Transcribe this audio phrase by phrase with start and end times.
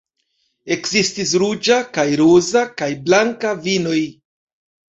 [0.75, 4.01] Ekzistis ruĝa kaj roza kaj blanka vinoj.